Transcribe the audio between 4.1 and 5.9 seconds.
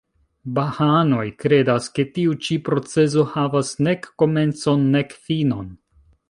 komencon, nek finon.